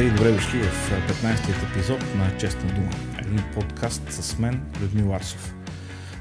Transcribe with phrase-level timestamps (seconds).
[0.00, 2.90] Здравейте и добре дошли в 15-тият епизод на Честна дума.
[3.18, 5.54] Един подкаст с мен, Людмил Арсов.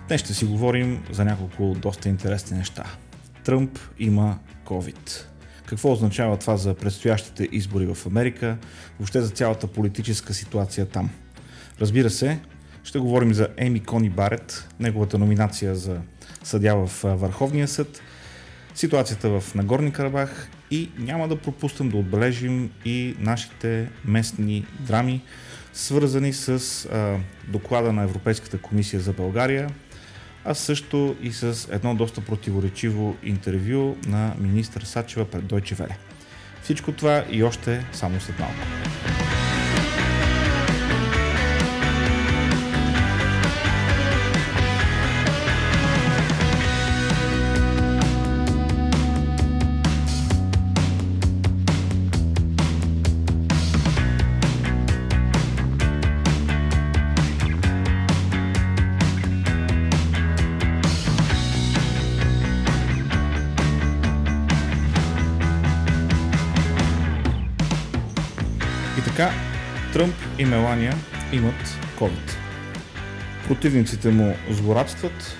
[0.08, 2.84] Днес ще си говорим за няколко доста интересни неща.
[3.44, 5.26] Тръмп има COVID.
[5.66, 8.58] Какво означава това за предстоящите избори в Америка,
[9.00, 11.10] въобще за цялата политическа ситуация там?
[11.82, 12.40] Разбира се,
[12.84, 15.98] ще говорим за Еми Кони Барет, неговата номинация за
[16.44, 18.02] съдя в Върховния съд,
[18.76, 25.22] ситуацията в Нагорни Карабах и няма да пропуснем да отбележим и нашите местни драми,
[25.74, 26.50] свързани с
[26.86, 29.70] а, доклада на Европейската комисия за България,
[30.46, 35.96] а също и с едно доста противоречиво интервю на министър Сачева пред Deutsche Welle.
[36.64, 38.56] Всичко това и още само след малко.
[70.40, 70.96] И Мелания
[71.34, 72.32] имат COVID.
[73.48, 75.38] Противниците му злорадстват,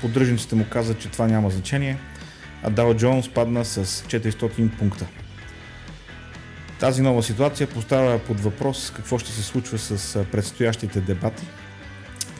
[0.00, 1.98] поддръжниците му казват, че това няма значение,
[2.62, 5.06] а Дал Джонс падна с 400 пункта.
[6.80, 11.44] Тази нова ситуация поставя под въпрос какво ще се случва с предстоящите дебати.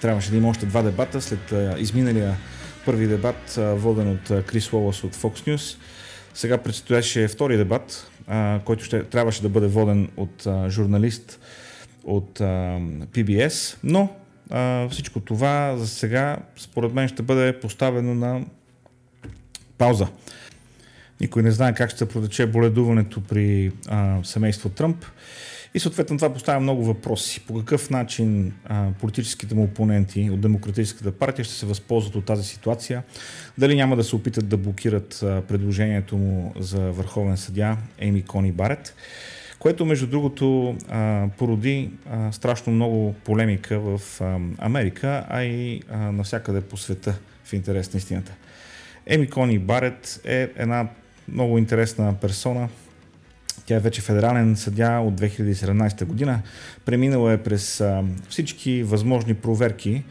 [0.01, 2.37] Трябваше да има още два дебата след изминалия
[2.85, 5.79] първи дебат, воден от Крис Лолас от Fox News.
[6.35, 8.11] Сега предстояше втори дебат,
[8.65, 11.41] който ще, трябваше да бъде воден от журналист
[12.07, 12.45] от а,
[13.13, 14.09] PBS, но
[14.51, 18.45] а, всичко това за сега според мен ще бъде поставено на
[19.79, 20.07] пауза.
[21.21, 25.05] Никой не знае как ще протече боледуването при а, семейство Тръмп.
[25.75, 27.41] И съответно това поставя много въпроси.
[27.41, 32.45] По какъв начин а, политическите му опоненти от Демократическата партия ще се възползват от тази
[32.45, 33.03] ситуация?
[33.59, 38.53] Дали няма да се опитат да блокират а, предложението му за върховен съдя Еми Кони
[38.53, 38.95] Барет?
[39.59, 40.77] Което, между другото,
[41.39, 41.91] породи
[42.31, 44.21] страшно много полемика в
[44.59, 48.33] Америка, а и навсякъде по света, в интерес на истината.
[49.07, 50.89] Еми Кони Барет е една
[51.29, 52.69] много интересна персона,
[53.67, 56.43] тя е вече федерален съдя от 2017 година.
[56.85, 57.83] Преминала е през
[58.29, 60.05] всички възможни проверки,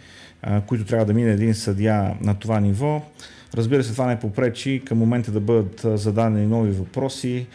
[0.68, 3.02] които трябва да мине един съдя на това ниво.
[3.54, 7.48] Разбира се, това не попречи към момента да бъдат зададени нови въпроси,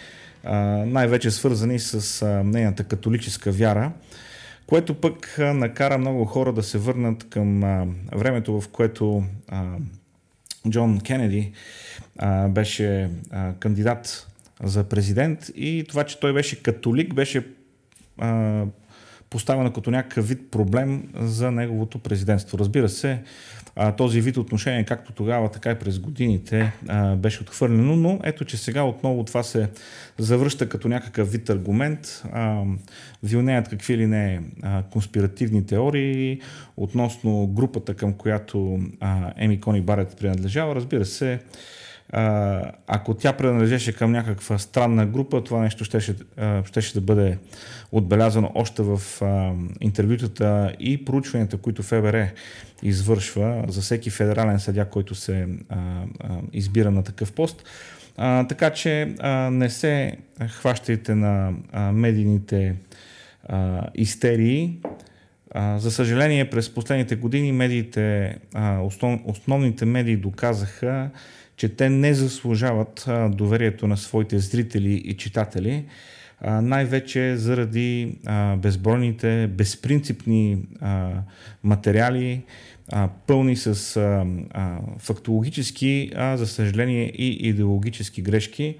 [0.86, 3.92] най-вече свързани с нейната католическа вяра,
[4.66, 7.60] което пък накара много хора да се върнат към
[8.12, 9.24] времето, в което
[10.68, 11.52] Джон Кенеди
[12.18, 13.10] а, беше
[13.58, 14.28] кандидат
[14.62, 15.50] за президент.
[15.56, 17.46] И това, че той беше католик, беше
[19.30, 22.58] а, поставено като някакъв вид проблем за неговото президентство.
[22.58, 23.22] Разбира се,
[23.96, 26.72] този вид отношение, както тогава, така и през годините,
[27.16, 29.68] беше отхвърлено, но ето, че сега отново това се
[30.18, 32.22] завръща като някакъв вид аргумент.
[33.22, 34.40] Вилнеят какви ли не
[34.92, 36.40] конспиративни теории
[36.76, 38.78] относно групата, към която
[39.36, 40.74] Еми Кони Барет принадлежава.
[40.74, 41.40] Разбира се,
[42.86, 46.14] ако тя принадлежеше към някаква странна група, това нещо щеше,
[46.64, 47.38] щеше да бъде
[47.92, 52.26] отбелязано още в а, интервютата и проучванията, които ФБР
[52.82, 55.48] извършва за всеки федерален съдя, който се
[56.52, 57.64] избира на такъв пост.
[58.48, 59.14] Така че
[59.50, 60.16] не се
[60.48, 61.52] хващайте на
[61.92, 62.74] медийните
[63.94, 64.78] истерии.
[65.76, 68.36] За съжаление, през последните години медиите,
[68.82, 71.10] основ, основните медии доказаха,
[71.60, 75.84] че те не заслужават доверието на своите зрители и читатели,
[76.44, 78.18] най-вече заради
[78.58, 80.58] безбройните, безпринципни
[81.64, 82.42] материали,
[83.26, 83.74] пълни с
[84.98, 88.76] фактологически, а за съжаление и идеологически грешки.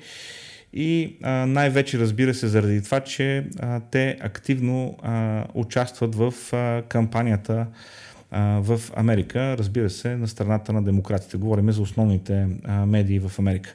[0.73, 1.17] И
[1.47, 3.45] най-вече разбира се заради това, че
[3.91, 4.97] те активно
[5.55, 6.35] участват в
[8.33, 11.37] в Америка, разбира се, на страната на демократите.
[11.37, 12.49] Говорим за основните
[12.87, 13.75] медии в Америка.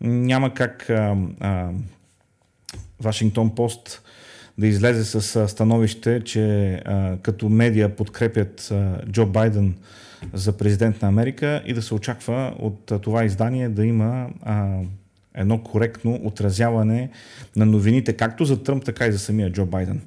[0.00, 0.90] Няма как
[3.00, 4.02] Вашингтон Пост
[4.58, 6.82] да излезе с становище, че
[7.22, 8.72] като медия подкрепят
[9.10, 9.74] Джо Байден
[10.32, 14.28] за президент на Америка и да се очаква от това издание да има
[15.34, 17.10] едно коректно отразяване
[17.56, 20.00] на новините, както за Тръмп, така и за самия Джо Байден.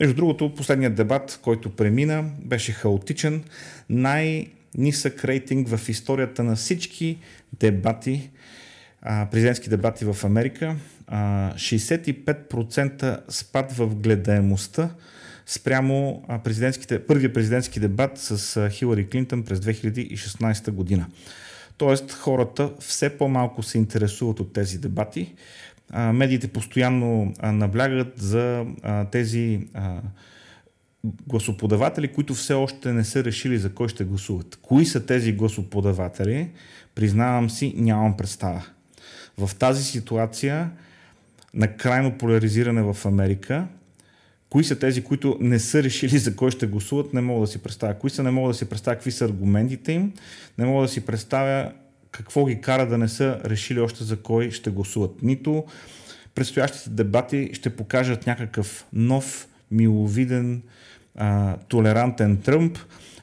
[0.00, 3.44] Между другото, последният дебат, който премина, беше хаотичен.
[3.90, 7.18] Най-нисък рейтинг в историята на всички
[7.60, 8.30] дебати
[9.30, 10.76] президентски дебати в Америка.
[11.06, 14.90] А, 65% спад в гледаемостта
[15.46, 21.06] спрямо президентските, първия президентски дебат с Хилари Клинтон през 2016 година.
[21.82, 25.34] Тоест хората все по-малко се интересуват от тези дебати.
[25.90, 29.60] А, медиите постоянно а, наблягат за а, тези
[31.04, 34.58] гласоподаватели, които все още не са решили за кой ще гласуват.
[34.62, 36.50] Кои са тези гласоподаватели?
[36.94, 38.62] Признавам си, нямам представа.
[39.38, 40.70] В тази ситуация
[41.54, 43.66] на крайно поляризиране в Америка,
[44.52, 47.58] кои са тези, които не са решили за кой ще гласуват, не мога да си
[47.58, 47.98] представя.
[47.98, 50.12] Кои са, не мога да си представя какви са аргументите им,
[50.58, 51.72] не мога да си представя
[52.10, 55.22] какво ги кара да не са решили още за кой ще гласуват.
[55.22, 55.64] Нито
[56.34, 60.62] предстоящите дебати ще покажат някакъв нов, миловиден,
[61.16, 62.78] а, толерантен Тръмп,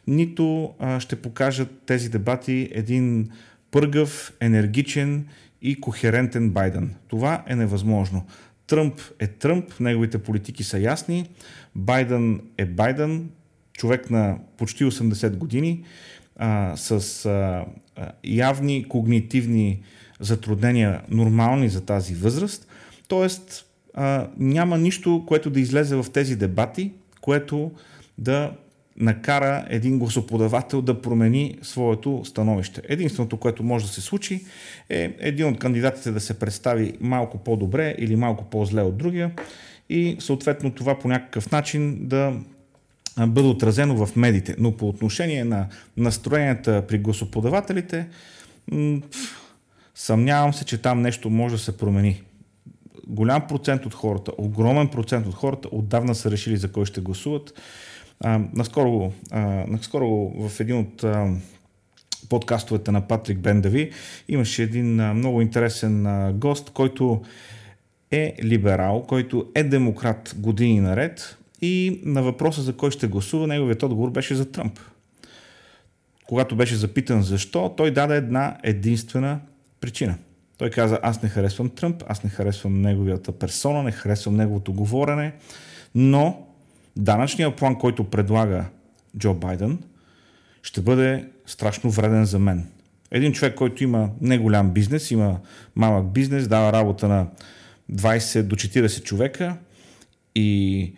[0.08, 3.30] нито а, ще покажат тези дебати един
[3.72, 5.26] пъргав, енергичен
[5.62, 6.96] и кохерентен Байден.
[7.08, 8.26] Това е невъзможно.
[8.69, 11.30] Тръмп е Тръмп, неговите политики са ясни.
[11.75, 13.30] Байден е Байден,
[13.74, 15.83] човек на почти 80 години,
[16.36, 17.66] а, с а,
[18.24, 19.81] явни когнитивни
[20.19, 22.68] затруднения, нормални за тази възраст.
[23.07, 27.71] Тоест, а, няма нищо, което да излезе в тези дебати, което
[28.18, 28.51] да
[29.00, 32.81] накара един гласоподавател да промени своето становище.
[32.90, 34.46] Единственото, което може да се случи
[34.90, 39.31] е един от кандидатите да се представи малко по-добре или малко по-зле от другия
[39.90, 42.34] и съответно това по някакъв начин да
[43.28, 44.56] бъде отразено в медиите.
[44.60, 45.68] Но по отношение на
[45.98, 48.07] настроенията при гласоподавателите,
[49.95, 52.24] съмнявам се, че там нещо може да се промени.
[53.07, 57.54] Голям процент от хората, огромен процент от хората отдавна са решили за кой ще гласуват
[58.24, 60.10] а, наскоро, а, наскоро
[60.50, 61.33] в един от а,
[62.30, 63.92] подкастовете на Патрик Бендави
[64.27, 67.21] имаше един а, много интересен а, гост, който
[68.12, 73.83] е либерал, който е демократ години наред и на въпроса за кой ще гласува, неговият
[73.83, 74.80] отговор беше за Тръмп.
[76.27, 79.39] Когато беше запитан защо, той даде една единствена
[79.81, 80.18] причина.
[80.57, 85.33] Той каза, аз не харесвам Тръмп, аз не харесвам неговията персона, не харесвам неговото говорене,
[85.95, 86.48] но
[86.97, 88.65] данъчният план, който предлага
[89.18, 89.83] Джо Байден,
[90.63, 92.68] ще бъде страшно вреден за мен.
[93.12, 95.39] Един човек, който има не голям бизнес, има
[95.75, 97.27] малък бизнес, дава работа на
[97.91, 99.57] 20 до 40 човека
[100.36, 100.94] и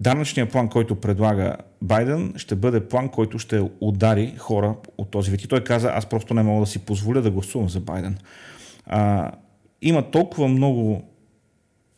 [0.00, 5.42] данъчният план, който предлага Байден, ще бъде план, който ще удари хора от този вид.
[5.42, 8.18] И той каза, аз просто не мога да си позволя да гласувам за Байден.
[8.86, 9.32] А,
[9.82, 11.02] има толкова много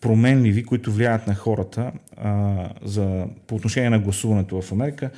[0.01, 2.55] променливи, които влияят на хората а,
[2.85, 5.11] за, по отношение на гласуването в Америка.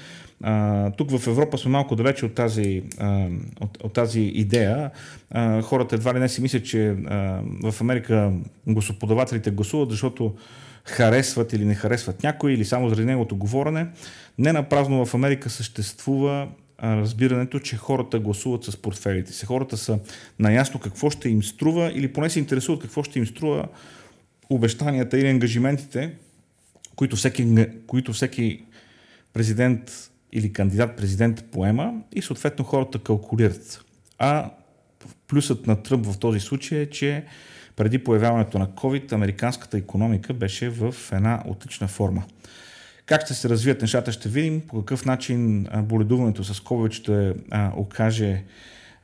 [0.43, 3.29] А, тук в Европа сме малко далече от тази, а,
[3.61, 4.91] от, от тази идея.
[5.31, 8.33] А, хората едва ли не си мислят, че а, в Америка
[8.67, 10.35] гласоподавателите гласуват, защото
[10.85, 13.87] харесват или не харесват някой, или само заради неговото говорене.
[14.39, 16.49] Не на празно в Америка съществува
[16.83, 19.47] разбирането, че хората гласуват с портфелите си.
[19.47, 19.99] Хората са
[20.39, 23.69] наясно какво ще им струва или поне се интересуват какво ще им струва
[24.51, 26.15] обещанията или ангажиментите,
[26.97, 28.65] които всеки, които всеки
[29.33, 33.85] президент или кандидат-президент поема и съответно хората калкулират.
[34.19, 34.51] А
[35.29, 37.25] плюсът на Тръмп в този случай е, че
[37.77, 42.25] преди появяването на COVID, американската економика беше в една отлична форма.
[43.07, 44.61] Как ще се развият нещата, ще видим.
[44.61, 48.45] По какъв начин боледуването с COVID ще а, окаже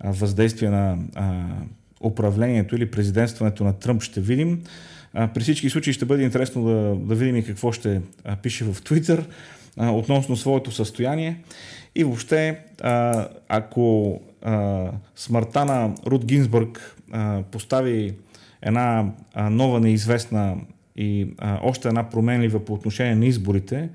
[0.00, 1.44] а, въздействие на а,
[2.00, 4.62] управлението или президентстването на Тръмп, ще видим.
[5.12, 8.00] При всички случаи ще бъде интересно да, да видим и какво ще
[8.42, 9.24] пише в Twitter
[9.76, 11.36] относно своето състояние.
[11.94, 12.58] И въобще,
[13.48, 14.20] ако
[15.16, 18.14] смъртта на Руд Гинзбърг а, постави
[18.62, 19.12] една
[19.50, 20.56] нова неизвестна
[20.96, 21.26] и
[21.62, 23.88] още една променлива по отношение на изборите,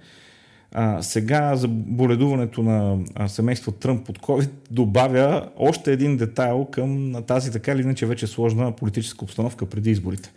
[0.74, 7.52] а, сега за боледуването на семейство Тръмп под COVID добавя още един детайл към тази
[7.52, 10.32] така или иначе вече сложна политическа обстановка преди изборите.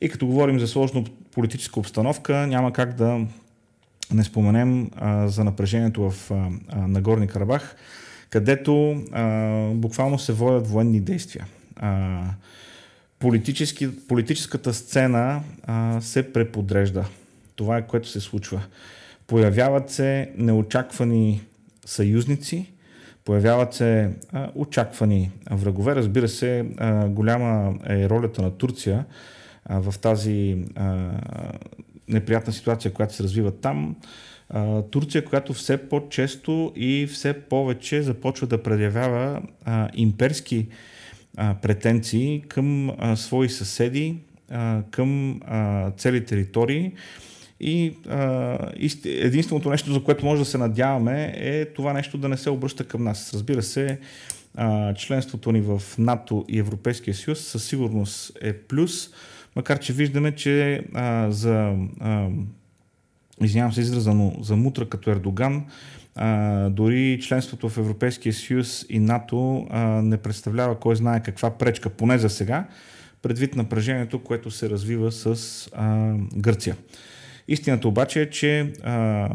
[0.00, 1.04] И като говорим за сложна
[1.34, 3.20] политическа обстановка, няма как да
[4.12, 7.76] не споменем а, за напрежението в а, а, Нагорни Карабах,
[8.30, 11.46] където а, буквално се водят военни действия.
[11.76, 12.20] А,
[13.18, 17.04] политически, политическата сцена а, се преподрежда.
[17.56, 18.62] Това е което се случва.
[19.28, 21.40] Появяват се неочаквани
[21.86, 22.72] съюзници,
[23.24, 25.94] появяват се а, очаквани врагове.
[25.94, 29.04] Разбира се, а, голяма е ролята на Турция
[29.70, 31.10] в тази а,
[32.08, 33.96] неприятна ситуация, която се развива там.
[34.48, 40.66] А, Турция, която все по-често и все повече започва да предявява а, имперски
[41.36, 44.16] а, претенции към а, свои съседи,
[44.50, 46.92] а, към а, цели територии.
[47.60, 48.58] И а,
[49.04, 52.84] единственото нещо, за което може да се надяваме, е това нещо да не се обръща
[52.84, 53.34] към нас.
[53.34, 53.98] Разбира се,
[54.54, 59.10] а, членството ни в НАТО и Европейския съюз със сигурност е плюс,
[59.56, 62.28] макар че виждаме, че а, за, а,
[63.42, 65.64] извинявам се израза, но за мутра като Ердоган,
[66.16, 71.90] а, дори членството в Европейския съюз и НАТО а, не представлява кой знае каква пречка,
[71.90, 72.68] поне за сега,
[73.22, 76.76] предвид напрежението, което се развива с а, Гърция.
[77.48, 79.28] Истината обаче е, че а,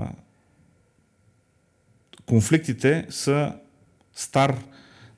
[2.26, 3.54] конфликтите са
[4.14, 4.56] стар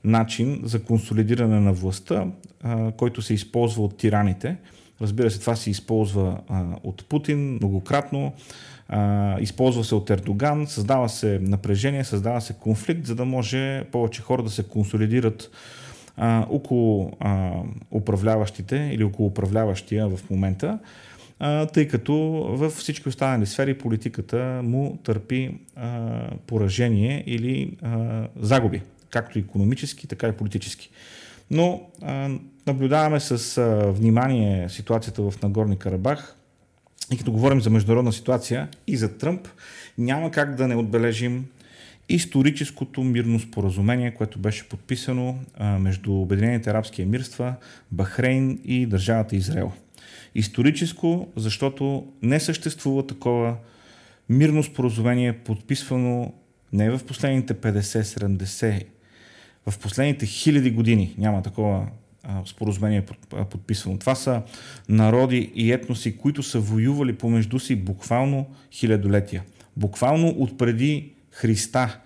[0.03, 2.27] начин за консолидиране на властта,
[2.63, 4.57] а, който се използва от тираните.
[5.01, 8.33] Разбира се, това се използва а, от Путин многократно,
[8.89, 14.21] а, използва се от Ердоган, създава се напрежение, създава се конфликт, за да може повече
[14.21, 15.51] хора да се консолидират
[16.17, 17.51] а, около а,
[17.91, 20.79] управляващите или около управляващия в момента,
[21.73, 22.15] тъй като
[22.49, 25.57] във всички останали сфери политиката му търпи
[26.47, 27.77] поражение или
[28.39, 30.89] загуби както економически, така и политически.
[31.51, 31.81] Но
[32.67, 33.61] наблюдаваме с
[33.91, 36.35] внимание ситуацията в Нагорни Карабах
[37.13, 39.47] и като говорим за международна ситуация и за Тръмп,
[39.97, 41.45] няма как да не отбележим
[42.09, 45.39] историческото мирно споразумение, което беше подписано
[45.79, 47.55] между Обединените арабски емирства,
[47.91, 49.71] Бахрейн и държавата Израел.
[50.35, 53.55] Историческо, защото не съществува такова
[54.29, 56.33] мирно споразумение, подписвано
[56.73, 58.83] не в последните 50-70
[59.67, 61.87] в последните хиляди години няма такова
[62.45, 63.05] споразумение
[63.49, 63.99] подписано.
[63.99, 64.41] Това са
[64.89, 69.43] народи и етноси, които са воювали помежду си буквално хилядолетия.
[69.77, 71.99] Буквално отпреди Христа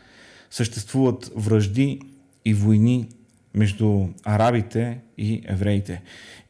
[0.50, 2.02] съществуват връжди
[2.46, 3.08] и войни
[3.56, 6.02] между арабите и евреите.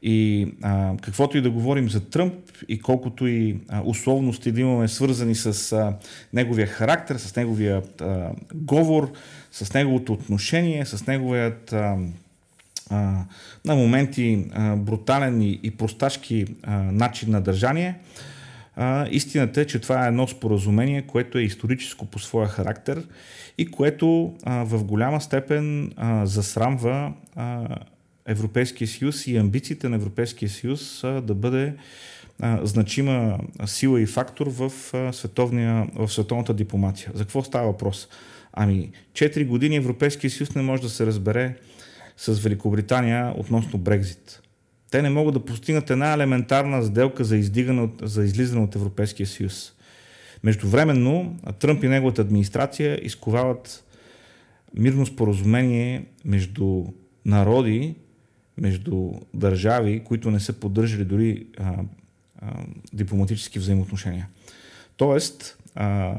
[0.01, 2.34] И а, каквото и да говорим за Тръмп
[2.68, 5.98] и колкото и а, условности да имаме свързани с а,
[6.34, 9.12] неговия характер, с неговия а, говор,
[9.51, 11.98] с неговото отношение, с неговият а,
[12.89, 13.25] а,
[13.65, 18.38] на моменти а, брутален и, и просташки а, начин на държание, а,
[19.12, 23.03] истината е, че това е едно споразумение, което е историческо по своя характер
[23.57, 27.67] и което а, в голяма степен а, засрамва а,
[28.25, 31.74] Европейския съюз и амбициите на Европейския съюз а, да бъде
[32.39, 37.12] а, значима сила и фактор в, а, световния, в световната дипломация.
[37.13, 38.07] За какво става въпрос?
[38.53, 41.55] Ами, 4 години Европейския съюз не може да се разбере
[42.17, 44.41] с Великобритания относно Брекзит.
[44.91, 49.74] Те не могат да постигнат една елементарна сделка за, издигане за излизане от Европейския съюз.
[50.43, 53.84] Междувременно Тръмп и неговата администрация изковават
[54.75, 56.86] мирно споразумение между
[57.25, 57.96] народи,
[58.58, 61.74] между държави, които не са поддържали дори а,
[62.41, 62.53] а,
[62.93, 64.27] дипломатически взаимоотношения.
[64.98, 66.15] Тоест, а,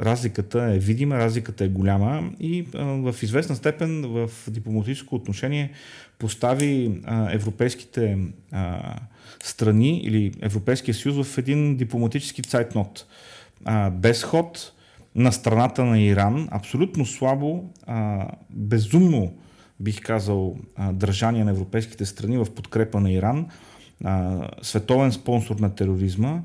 [0.00, 5.72] разликата е видима, разликата е голяма и а, в известна степен в дипломатическо отношение
[6.18, 8.18] постави а, европейските
[8.52, 8.94] а,
[9.42, 13.06] страни или Европейския съюз в един дипломатически цайтнот.
[13.64, 14.72] А, без ход
[15.14, 19.32] на страната на Иран, абсолютно слабо, а, безумно
[19.80, 20.56] бих казал,
[20.92, 23.46] държание на европейските страни в подкрепа на Иран,
[24.62, 26.42] световен спонсор на тероризма,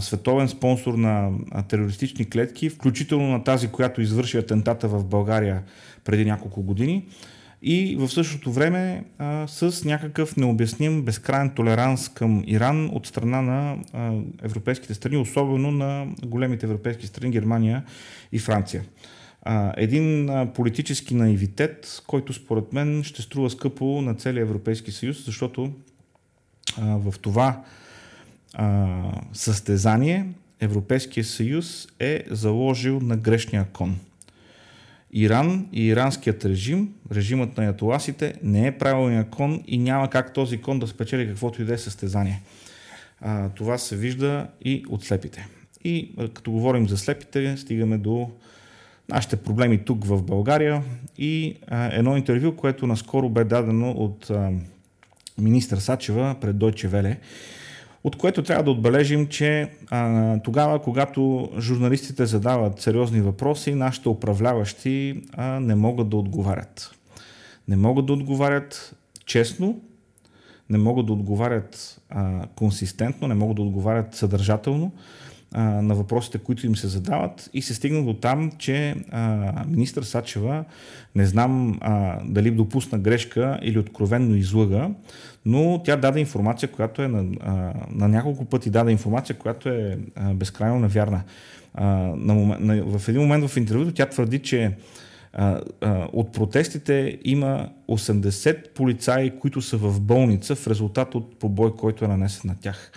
[0.00, 1.30] световен спонсор на
[1.68, 5.62] терористични клетки, включително на тази, която извърши атентата в България
[6.04, 7.06] преди няколко години.
[7.66, 13.76] И в същото време а, с някакъв необясним безкрайен толеранс към Иран от страна на
[13.92, 14.12] а,
[14.42, 17.84] европейските страни, особено на големите европейски страни Германия
[18.32, 18.82] и Франция.
[19.42, 25.24] А, един а, политически наивитет, който според мен ще струва скъпо на целия Европейски съюз,
[25.24, 25.72] защото
[26.78, 27.62] а, в това
[28.54, 29.00] а,
[29.32, 30.26] състезание
[30.60, 33.98] Европейския съюз е заложил на грешния кон.
[35.12, 40.60] Иран и иранският режим, режимът на ятоласите, не е правилният кон и няма как този
[40.60, 42.42] кон да спечели каквото и да е състезание.
[43.20, 45.46] А, това се вижда и от слепите.
[45.84, 48.30] И като говорим за слепите, стигаме до
[49.08, 50.82] нашите проблеми тук в България
[51.18, 54.50] и а, едно интервю, което наскоро бе дадено от а,
[55.38, 57.18] министър Сачева пред Дойче Веле,
[58.04, 65.22] от което трябва да отбележим, че а, тогава, когато журналистите задават сериозни въпроси, нашите управляващи
[65.32, 66.90] а, не могат да отговарят.
[67.68, 68.96] Не могат да отговарят
[69.26, 69.80] честно,
[70.70, 74.92] не могат да отговарят а, консистентно, не могат да отговарят съдържателно,
[75.62, 80.64] на въпросите, които им се задават и се стигна до там, че а, министър Сачева,
[81.14, 84.90] не знам а, дали допусна грешка или откровенно излъга,
[85.46, 89.98] но тя даде информация, която е на, а, на няколко пъти даде информация, която е
[90.14, 91.22] а, безкрайно навярна.
[91.74, 94.76] А, на момент, на, в един момент в интервюто тя твърди, че
[95.32, 101.74] а, а, от протестите има 80 полицаи, които са в болница в резултат от побой,
[101.74, 102.92] който е нанесен на тях.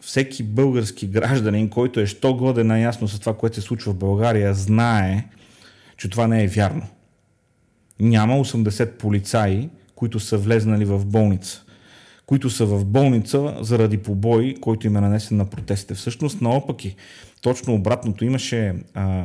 [0.00, 4.54] Всеки български гражданин, който е що годе наясно с това, което се случва в България,
[4.54, 5.28] знае,
[5.96, 6.86] че това не е вярно.
[8.00, 11.64] Няма 80 полицаи, които са влезнали в болница
[12.32, 15.94] които са в болница заради побой, който им е нанесен на протестите.
[15.94, 16.96] Всъщност, наопаки,
[17.40, 19.24] точно обратното имаше а,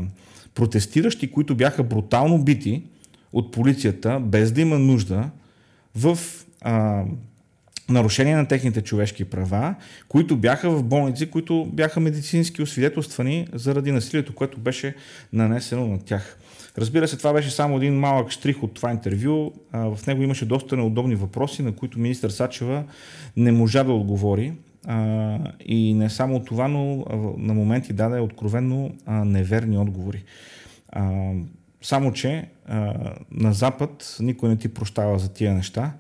[0.56, 2.84] протестиращи, които бяха брутално бити
[3.34, 5.30] от полицията, без да има нужда,
[5.96, 6.20] в
[6.62, 7.04] а,
[7.90, 9.76] нарушение на техните човешки права,
[10.08, 14.96] които бяха в болници, които бяха медицински освидетелствани заради насилието, което беше
[15.34, 16.38] нанесено на тях.
[16.78, 19.54] Разбира се, това беше само един малък штрих от това интервю.
[19.74, 22.84] В него имаше доста неудобни въпроси, на които министър Сачева
[23.38, 24.54] не можа да отговори.
[25.66, 27.06] И не само това, но
[27.38, 30.24] на моменти даде откровенно неверни отговори.
[31.82, 32.48] Само, че
[33.32, 35.94] на Запад никой не ти прощава за тия неща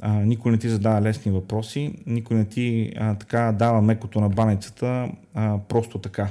[0.00, 4.28] а, никой не ти задава лесни въпроси, никой не ти а, така дава мекото на
[4.28, 6.28] баницата а, просто така.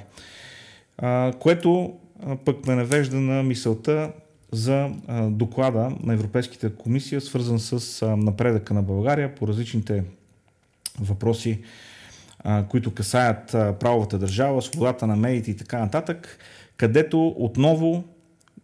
[0.98, 1.94] А, което
[2.26, 4.12] а, пък ме навежда на мисълта
[4.52, 10.04] за а, доклада на Европейската комисия, свързан с а, напредъка на България по различните
[11.00, 11.62] въпроси,
[12.40, 16.40] а, които касаят а, правовата държава, свободата на медиите и така нататък,
[16.78, 18.04] където отново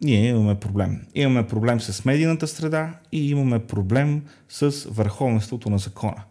[0.01, 1.01] ние имаме проблем.
[1.15, 6.23] Имаме проблем с медийната среда и имаме проблем с върховенството на закона.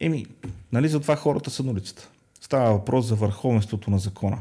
[0.00, 0.26] Еми,
[0.72, 2.08] нали за това хората са на улицата?
[2.40, 4.38] Става въпрос за върховенството на закона.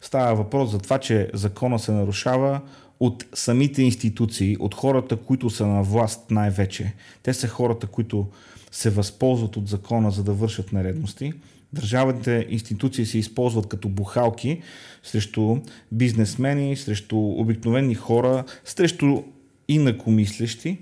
[0.00, 2.60] Става въпрос за това, че закона се нарушава
[3.00, 6.92] от самите институции, от хората, които са на власт най-вече.
[7.22, 8.26] Те са хората, които
[8.70, 11.32] се възползват от закона, за да вършат нередности.
[11.72, 14.62] Държавните институции се използват като бухалки
[15.02, 15.56] срещу
[15.92, 19.22] бизнесмени, срещу обикновени хора, срещу
[19.68, 20.78] инакомислещи.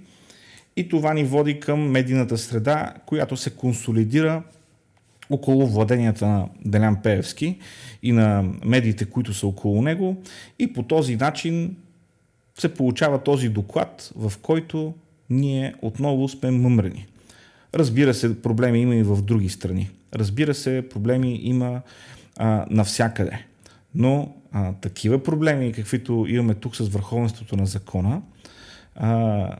[0.77, 4.43] И това ни води към медийната среда, която се консолидира
[5.31, 7.59] около владенията на Делян Пеевски
[8.03, 10.23] и на медиите, които са около него.
[10.59, 11.77] И по този начин
[12.59, 14.95] се получава този доклад, в който
[15.31, 17.07] ние отново сме мъмрени.
[17.75, 19.91] Разбира се, проблеми има и в други страни.
[20.15, 21.81] Разбира се, проблеми има
[22.37, 23.45] а, навсякъде.
[23.95, 28.23] Но а, такива проблеми, каквито имаме тук с върховенството на закона,
[28.95, 29.51] а,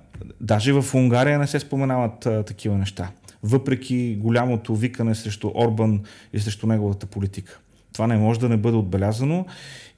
[0.41, 3.11] даже в Унгария не се споменават а, такива неща.
[3.43, 6.01] Въпреки голямото викане срещу Орбан
[6.33, 7.61] и срещу неговата политика.
[7.93, 9.47] Това не може да не бъде отбелязано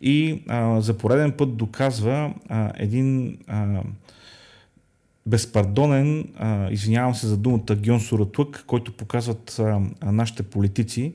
[0.01, 3.83] и а, за пореден път доказва а, един а,
[5.29, 11.13] безпардонен, а, извинявам се за думата, Гьон Суратлък, който показват а, нашите политици,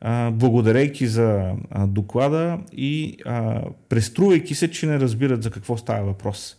[0.00, 6.04] а, благодарейки за а, доклада и а, преструвайки се, че не разбират за какво става
[6.04, 6.56] въпрос.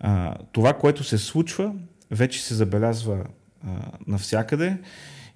[0.00, 1.72] А, това, което се случва,
[2.10, 3.18] вече се забелязва
[3.66, 3.68] а,
[4.06, 4.76] навсякъде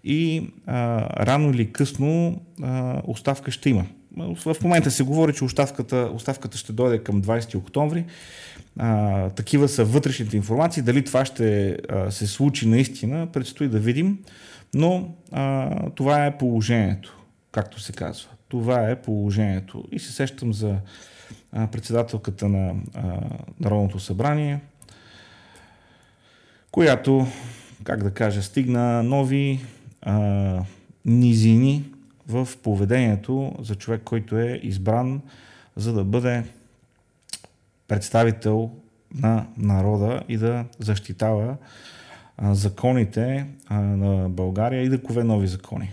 [0.04, 3.86] и а, рано или късно а, оставка ще има.
[4.16, 8.04] В момента се говори, че оставката, оставката ще дойде към 20 октомври.
[8.78, 10.82] А, такива са вътрешните информации.
[10.82, 14.18] Дали това ще а, се случи наистина, предстои да видим.
[14.74, 17.18] Но а, това е положението,
[17.52, 18.28] както се казва.
[18.48, 19.84] Това е положението.
[19.92, 20.76] И се сещам за
[21.52, 23.20] а, председателката на а,
[23.60, 24.60] Народното събрание,
[26.70, 27.26] която,
[27.84, 29.60] как да кажа, стигна нови
[30.02, 30.62] а,
[31.04, 31.84] низини
[32.28, 35.20] в поведението за човек, който е избран
[35.76, 36.44] за да бъде
[37.88, 38.70] представител
[39.14, 41.56] на народа и да защитава
[42.42, 45.92] законите на България и да кове нови закони.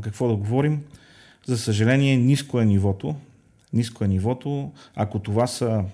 [0.00, 0.82] Какво да говорим?
[1.46, 3.14] За съжаление, ниско е нивото.
[3.72, 4.72] Ниско е нивото.
[4.96, 5.84] Ако това са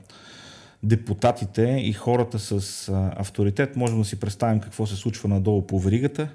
[0.83, 6.29] депутатите и хората с авторитет, можем да си представим какво се случва надолу по веригата.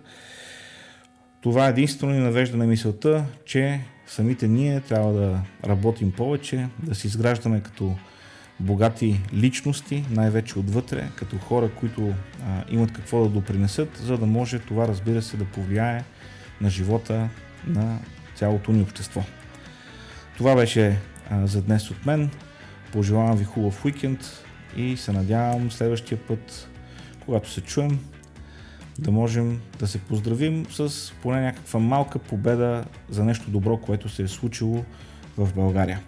[1.46, 7.08] Това единствено ни навежда на мисълта, че самите ние трябва да работим повече, да се
[7.08, 7.96] изграждаме като
[8.60, 12.14] богати личности, най-вече отвътре, като хора, които
[12.48, 16.04] а, имат какво да допринесат, за да може това, разбира се, да повлияе
[16.62, 17.30] на живота
[17.68, 18.00] на
[18.36, 19.24] цялото ни общество.
[20.38, 22.30] Това беше а, за днес от мен.
[22.92, 24.20] Пожелавам ви хубав уикенд
[24.78, 26.70] и се надявам следващия път,
[27.26, 28.00] когато се чуем,
[29.00, 34.24] да можем да се поздравим с поне някаква малка победа за нещо добро, което се
[34.24, 34.84] е случило
[35.38, 36.00] в България.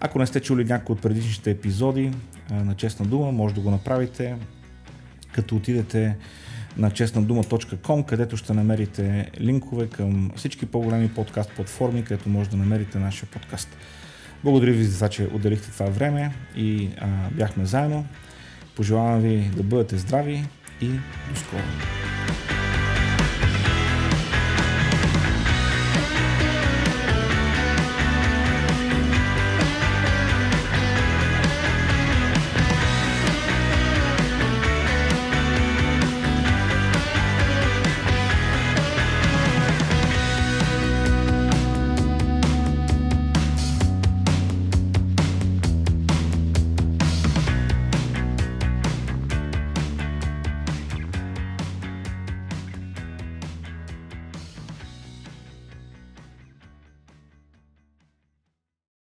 [0.00, 2.12] Ако не сте чули някои от предишните епизоди
[2.50, 4.36] на Честна дума, може да го направите
[5.32, 6.16] като отидете
[6.76, 12.98] на честнадума.com, където ще намерите линкове към всички по-големи подкаст платформи, където може да намерите
[12.98, 13.68] нашия подкаст.
[14.44, 18.06] Благодаря ви за това, че отделихте това време и а, бяхме заедно.
[18.76, 20.44] Пожелавам ви да бъдете здрави
[20.80, 20.88] и
[21.30, 21.97] до скоро.